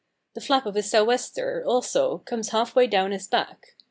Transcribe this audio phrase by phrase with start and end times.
[0.33, 3.75] The flap of his sou' wester, also, comes half way down his back.